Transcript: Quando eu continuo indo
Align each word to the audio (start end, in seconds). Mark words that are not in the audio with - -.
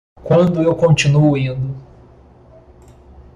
Quando 0.23 0.63
eu 0.63 0.75
continuo 0.75 1.37
indo 1.37 1.75